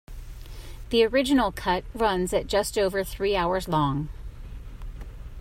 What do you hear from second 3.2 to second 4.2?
hours long.